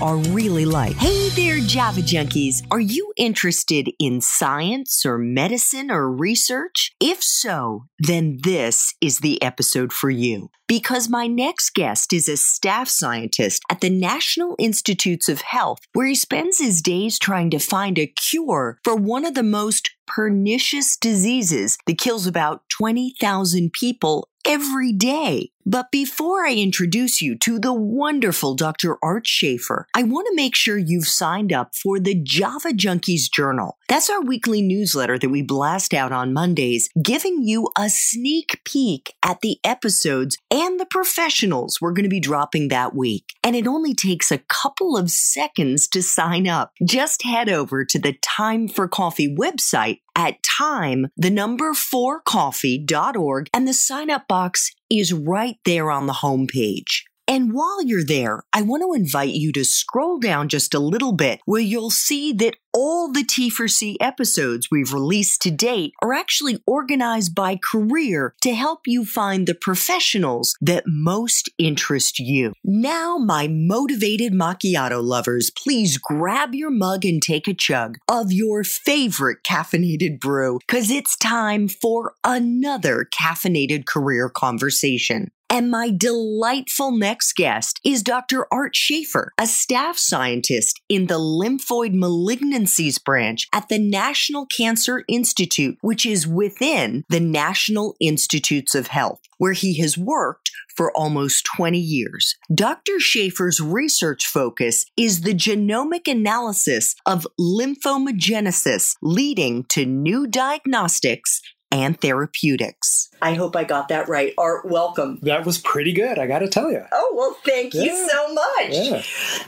[0.00, 0.96] are really like.
[0.96, 2.64] Hey there, Java Junkies.
[2.70, 6.92] Are you interested in science or medicine or research?
[7.00, 10.50] If so, then this is the episode for you.
[10.68, 16.06] Because my next guest is a staff scientist at the National Institutes of Health, where
[16.06, 20.96] he spends his days trying to find a cure for one of the most pernicious
[20.96, 25.50] diseases that kills about 20,000 people every day.
[25.68, 28.96] But before I introduce you to the wonderful Dr.
[29.02, 33.76] Art Schaffer, I want to make sure you've signed up for the Java Junkies Journal.
[33.86, 39.14] That's our weekly newsletter that we blast out on Mondays, giving you a sneak peek
[39.22, 43.34] at the episodes and the professionals we're going to be dropping that week.
[43.44, 46.72] And it only takes a couple of seconds to sign up.
[46.82, 53.48] Just head over to the Time for Coffee website at time, the number four coffee.org,
[53.54, 57.02] and the sign up box is right there on the homepage.
[57.30, 61.12] And while you're there, I want to invite you to scroll down just a little
[61.12, 66.62] bit where you'll see that all the T4C episodes we've released to date are actually
[66.66, 72.54] organized by career to help you find the professionals that most interest you.
[72.64, 78.64] Now, my motivated macchiato lovers, please grab your mug and take a chug of your
[78.64, 85.30] favorite caffeinated brew because it's time for another caffeinated career conversation.
[85.50, 88.46] And my delightful next guest is Dr.
[88.52, 95.78] Art Schaffer, a staff scientist in the lymphoid malignancies branch at the National Cancer Institute,
[95.80, 101.78] which is within the National Institutes of Health, where he has worked for almost 20
[101.78, 102.36] years.
[102.54, 103.00] Dr.
[103.00, 111.40] Schaffer's research focus is the genomic analysis of lymphomagenesis, leading to new diagnostics
[111.70, 113.08] and therapeutics.
[113.20, 114.34] I hope I got that right.
[114.38, 115.18] Art, welcome.
[115.22, 116.84] That was pretty good, I got to tell you.
[116.92, 117.82] Oh, well, thank yeah.
[117.84, 118.70] you so much.
[118.70, 119.02] Yeah.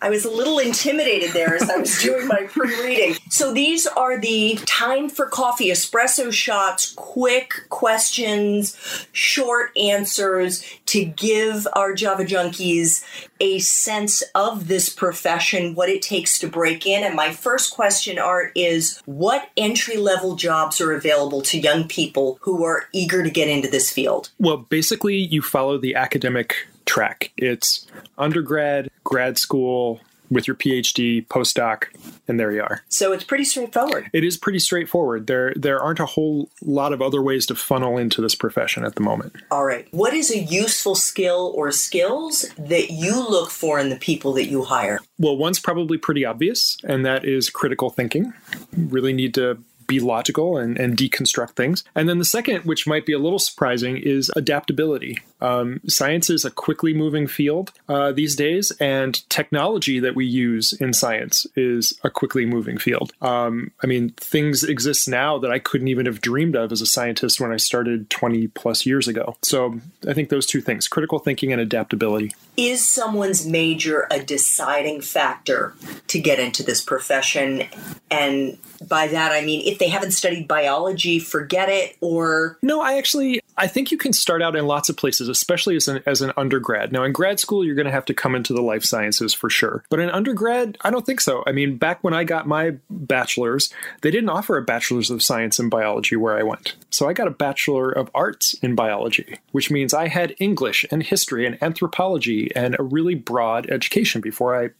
[0.00, 3.16] I was a little intimidated there as I was doing my pre reading.
[3.32, 8.76] So, these are the time for coffee espresso shots, quick questions,
[9.12, 13.02] short answers to give our Java junkies
[13.42, 17.02] a sense of this profession, what it takes to break in.
[17.02, 22.38] And my first question, Art, is what entry level jobs are available to young people
[22.42, 24.30] who are eager to get into this field?
[24.38, 27.32] Well, basically, you follow the academic track.
[27.36, 27.86] It's
[28.18, 30.00] undergrad, grad school,
[30.32, 31.84] with your PhD, postdoc,
[32.26, 32.82] and there you are.
[32.88, 34.08] So it's pretty straightforward.
[34.12, 35.26] It is pretty straightforward.
[35.26, 38.94] There there aren't a whole lot of other ways to funnel into this profession at
[38.94, 39.34] the moment.
[39.50, 39.86] All right.
[39.92, 44.46] What is a useful skill or skills that you look for in the people that
[44.46, 45.00] you hire?
[45.18, 48.32] Well, one's probably pretty obvious, and that is critical thinking.
[48.76, 51.84] You really need to be logical and, and deconstruct things.
[51.94, 55.18] And then the second, which might be a little surprising, is adaptability.
[55.42, 60.72] Um, science is a quickly moving field uh, these days, and technology that we use
[60.72, 63.12] in science is a quickly moving field.
[63.20, 66.86] Um, I mean, things exist now that I couldn't even have dreamed of as a
[66.86, 69.36] scientist when I started 20 plus years ago.
[69.42, 72.34] So I think those two things critical thinking and adaptability.
[72.56, 75.74] Is someone's major a deciding factor
[76.08, 77.64] to get into this profession?
[78.10, 82.58] And by that, I mean, if they haven't studied biology, forget it, or.
[82.62, 85.88] No, I actually, I think you can start out in lots of places, especially as
[85.88, 86.92] an, as an undergrad.
[86.92, 89.50] Now, in grad school, you're going to have to come into the life sciences for
[89.50, 89.84] sure.
[89.90, 91.42] But in undergrad, I don't think so.
[91.46, 95.58] I mean, back when I got my bachelor's, they didn't offer a bachelor's of science
[95.58, 96.74] in biology where I went.
[96.90, 101.02] So I got a bachelor of arts in biology, which means I had English and
[101.02, 104.70] history and anthropology and a really broad education before I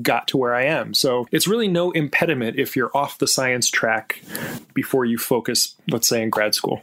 [0.00, 0.94] got to where I am.
[0.94, 4.22] So it's really no impediment if you're off the science track
[4.74, 6.82] before you focus, let's say, in grad school.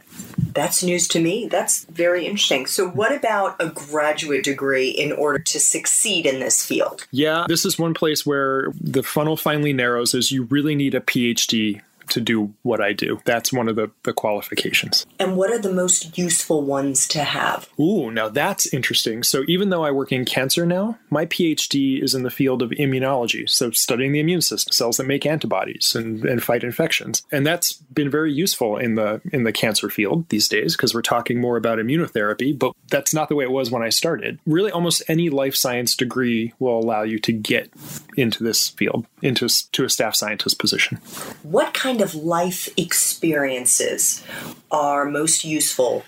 [0.54, 1.46] That's news to me.
[1.46, 2.66] That's very interesting.
[2.66, 7.06] So, what about a graduate degree in order to succeed in this field?
[7.10, 11.00] Yeah, this is one place where the funnel finally narrows is you really need a
[11.00, 13.20] PhD to do what I do.
[13.24, 15.06] That's one of the, the qualifications.
[15.18, 17.68] And what are the most useful ones to have?
[17.78, 19.22] Ooh, now that's interesting.
[19.22, 22.70] So even though I work in cancer now, my PhD is in the field of
[22.70, 27.22] immunology, so studying the immune system, cells that make antibodies and, and fight infections.
[27.32, 31.02] And that's been very useful in the in the cancer field these days because we're
[31.02, 34.38] talking more about immunotherapy, but that's not the way it was when I started.
[34.46, 37.70] Really almost any life science degree will allow you to get
[38.16, 40.98] into this field, into to a staff scientist position.
[41.42, 44.24] What kind kind of life experiences
[44.70, 46.00] are most useful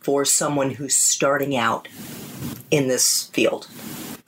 [0.00, 1.88] for someone who's starting out
[2.70, 3.66] in this field?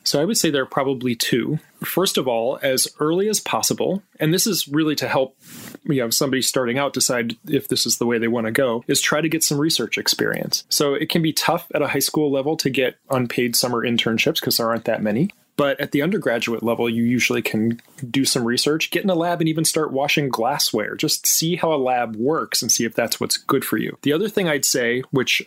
[0.03, 1.61] So I would say there are probably two.
[1.85, 5.37] first of all, as early as possible, and this is really to help
[5.85, 8.85] you know somebody starting out decide if this is the way they want to go,
[8.89, 10.65] is try to get some research experience.
[10.69, 14.41] So it can be tough at a high school level to get unpaid summer internships
[14.41, 15.31] because there aren't that many.
[15.63, 17.81] But at the undergraduate level, you usually can
[18.11, 20.97] do some research, get in a lab, and even start washing glassware.
[20.97, 23.97] Just see how a lab works and see if that's what's good for you.
[24.03, 25.41] The other thing I'd say, which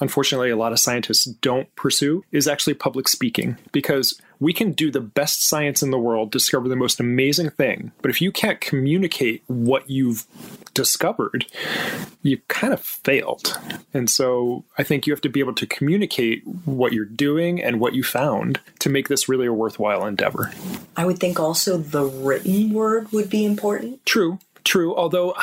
[0.00, 4.90] unfortunately a lot of scientists don't pursue, is actually public speaking because we can do
[4.90, 8.60] the best science in the world, discover the most amazing thing, but if you can't
[8.60, 10.26] communicate what you've
[10.74, 11.46] discovered,
[12.22, 13.56] you kind of failed.
[13.94, 17.78] And so I think you have to be able to communicate what you're doing and
[17.78, 20.50] what you found to make this really a worthwhile endeavor.
[20.96, 24.04] I would think also the written word would be important.
[24.04, 24.92] True, true.
[24.96, 25.36] Although,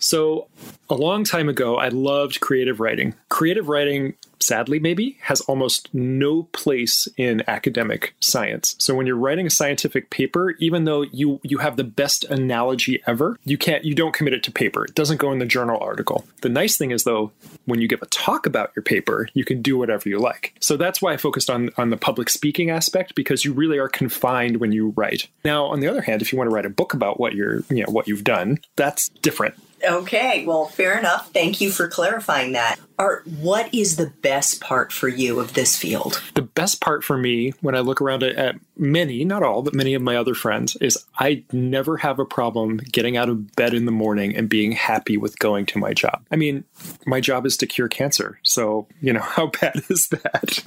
[0.00, 0.48] so
[0.88, 3.14] a long time ago, I loved creative writing.
[3.28, 8.74] Creative writing sadly maybe has almost no place in academic science.
[8.78, 13.02] So when you're writing a scientific paper even though you you have the best analogy
[13.06, 14.84] ever you can't you don't commit it to paper.
[14.84, 16.24] It doesn't go in the journal article.
[16.40, 17.32] The nice thing is though
[17.66, 20.54] when you give a talk about your paper you can do whatever you like.
[20.60, 23.88] So that's why i focused on on the public speaking aspect because you really are
[23.88, 25.28] confined when you write.
[25.44, 27.62] Now on the other hand if you want to write a book about what you're
[27.68, 31.32] you know what you've done that's different Okay, well, fair enough.
[31.32, 32.78] Thank you for clarifying that.
[32.98, 36.22] Art, what is the best part for you of this field?
[36.34, 39.94] The best part for me when I look around at many, not all, but many
[39.94, 43.86] of my other friends, is I never have a problem getting out of bed in
[43.86, 46.22] the morning and being happy with going to my job.
[46.30, 46.64] I mean,
[47.06, 48.38] my job is to cure cancer.
[48.42, 50.62] So, you know, how bad is that?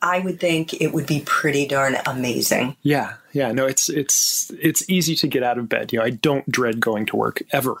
[0.00, 2.76] I would think it would be pretty darn amazing.
[2.82, 3.52] Yeah, yeah.
[3.52, 5.92] No, it's it's it's easy to get out of bed.
[5.92, 7.76] You know, I don't dread going to work ever,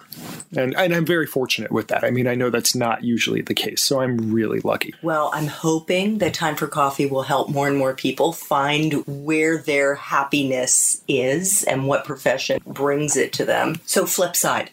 [0.56, 2.04] and and I'm very fortunate with that.
[2.04, 4.94] I mean, I know that's not usually the case, so I'm really lucky.
[5.02, 9.58] Well, I'm hoping that Time for Coffee will help more and more people find where
[9.58, 13.80] their happiness is and what profession brings it to them.
[13.86, 14.70] So, flip side.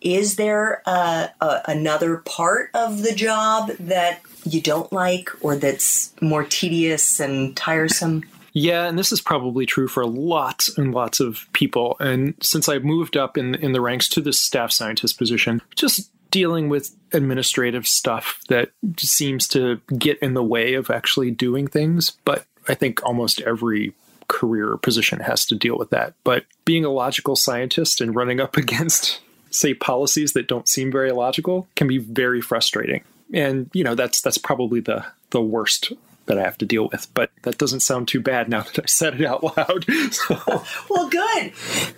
[0.00, 6.12] Is there uh, a, another part of the job that you don't like or that's
[6.20, 8.24] more tedious and tiresome?
[8.54, 11.96] Yeah, and this is probably true for lots and lots of people.
[11.98, 16.10] And since I moved up in in the ranks to this staff scientist position, just
[16.30, 22.12] dealing with administrative stuff that seems to get in the way of actually doing things.
[22.24, 23.92] But I think almost every
[24.28, 26.14] career position has to deal with that.
[26.24, 29.20] But being a logical scientist and running up against
[29.50, 34.20] say policies that don't seem very logical can be very frustrating and you know that's
[34.20, 35.92] that's probably the the worst
[36.26, 37.08] that I have to deal with.
[37.14, 39.86] But that doesn't sound too bad now that I said it out loud.
[40.14, 40.38] So.
[40.90, 41.52] well, good.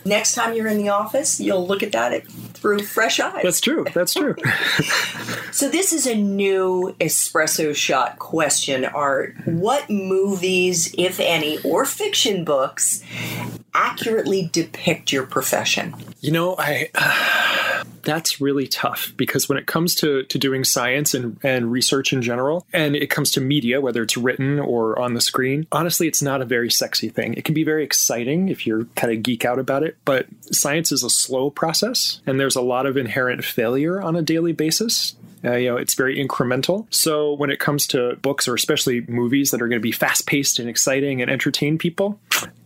[0.05, 3.43] Next time you're in the office, you'll look at that through fresh eyes.
[3.43, 3.85] That's true.
[3.95, 4.37] That's true.
[5.53, 9.35] so this is a new espresso shot question, Art.
[9.45, 13.03] What movies, if any, or fiction books
[13.75, 15.95] accurately depict your profession?
[16.21, 16.91] You know, I.
[16.95, 17.66] Uh,
[18.07, 22.23] that's really tough because when it comes to, to doing science and, and research in
[22.23, 26.23] general, and it comes to media, whether it's written or on the screen, honestly, it's
[26.23, 27.35] not a very sexy thing.
[27.35, 30.93] It can be very exciting if you're kind of geek out about it, but science
[30.93, 35.17] is a slow process, and there's a lot of inherent failure on a daily basis.
[35.45, 36.87] Uh, you know, it's very incremental.
[36.91, 40.27] So when it comes to books or especially movies that are going to be fast
[40.27, 42.19] paced and exciting and entertain people,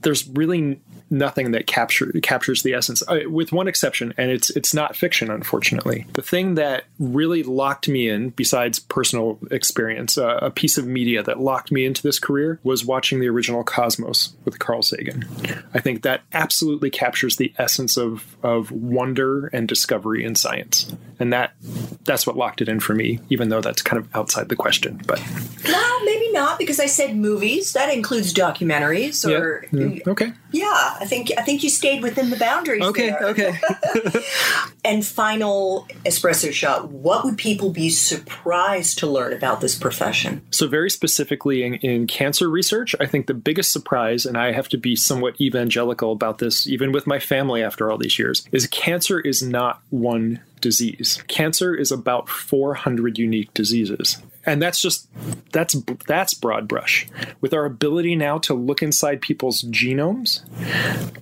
[0.03, 4.73] there's really nothing that capture, captures the essence, uh, with one exception, and it's it's
[4.73, 6.07] not fiction, unfortunately.
[6.13, 11.23] The thing that really locked me in, besides personal experience, uh, a piece of media
[11.23, 15.25] that locked me into this career was watching the original Cosmos with Carl Sagan.
[15.75, 21.33] I think that absolutely captures the essence of of wonder and discovery in science, and
[21.33, 21.55] that
[22.05, 23.21] that's what locked it in for me.
[23.31, 25.21] Even though that's kind of outside the question, but
[26.41, 27.75] not because I said movies.
[27.75, 30.01] That includes documentaries or yeah.
[30.07, 30.33] Okay.
[30.53, 32.83] Yeah, I think I think you stayed within the boundaries.
[32.83, 33.27] Okay, there.
[33.27, 33.61] okay.
[34.85, 36.91] and final espresso shot.
[36.91, 40.41] What would people be surprised to learn about this profession?
[40.51, 44.69] So very specifically in, in cancer research, I think the biggest surprise, and I have
[44.71, 48.67] to be somewhat evangelical about this, even with my family after all these years, is
[48.67, 51.23] cancer is not one disease.
[51.29, 55.09] Cancer is about 400 unique diseases and that's just
[55.53, 55.75] that's
[56.07, 57.07] that's broad brush.
[57.41, 60.41] With our ability now to look inside people's genomes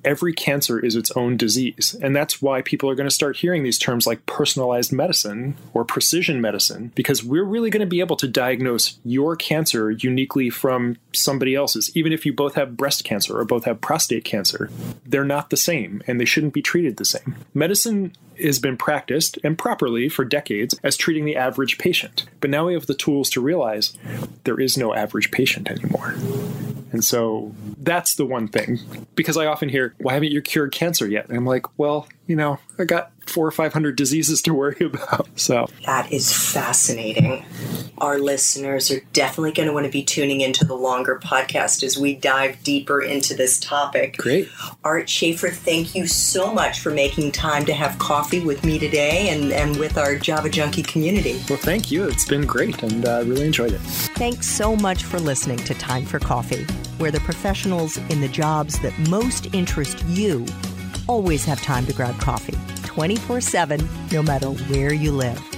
[0.04, 1.96] every cancer is its own disease.
[2.00, 5.84] And that's why people are going to start hearing these terms like personalized medicine or
[5.84, 10.96] precision medicine because we're really going to be able to diagnose your cancer uniquely from
[11.12, 11.94] somebody else's.
[11.96, 14.70] Even if you both have breast cancer or both have prostate cancer
[15.06, 17.36] they're not the same and they shouldn't be treated the same.
[17.54, 22.26] Medicine has been practiced and properly for decades as treating the average patient.
[22.40, 23.96] But now we have the tools to realize
[24.44, 26.14] there is no average patient anymore.
[26.92, 28.78] And so that's the one thing.
[29.14, 31.28] Because I often hear, why haven't you cured cancer yet?
[31.28, 35.28] And I'm like, well, you know, I got four or 500 diseases to worry about.
[35.36, 37.44] So that is fascinating.
[38.00, 41.98] Our listeners are definitely going to want to be tuning into the longer podcast as
[41.98, 44.16] we dive deeper into this topic.
[44.16, 44.48] Great.
[44.84, 49.30] Art Schaffer, thank you so much for making time to have coffee with me today
[49.30, 51.42] and, and with our Java Junkie community.
[51.48, 52.04] Well, thank you.
[52.04, 53.80] It's been great and uh, really enjoyed it.
[53.80, 56.64] Thanks so much for listening to Time for Coffee,
[56.98, 60.46] where the professionals in the jobs that most interest you
[61.08, 65.57] always have time to grab coffee 24 7, no matter where you live.